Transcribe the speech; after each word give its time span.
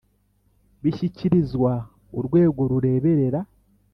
Bishyikirizwa 0.83 1.71
urwego 2.17 2.61
rureberera 2.71 3.39